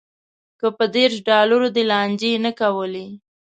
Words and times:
که 0.59 0.67
په 0.77 0.85
دېرش 0.95 1.15
ډالرو 1.29 1.67
دې 1.75 1.83
لانجې 1.91 2.31
نه 2.45 2.51
کولی. 2.59 3.07